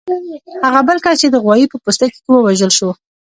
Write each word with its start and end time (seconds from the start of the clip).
هغه 0.65 0.81
بل 0.87 0.97
کس 1.03 1.15
چې 1.21 1.27
د 1.31 1.35
غوايي 1.43 1.65
په 1.69 1.77
پوستکي 1.83 2.19
کې 2.23 2.31
و 2.33 2.45
وژغورل 2.45 2.73
شو. 2.77 2.89